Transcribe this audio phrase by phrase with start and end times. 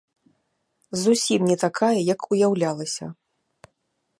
[1.01, 3.05] Зусім не такая, як уяўлялася.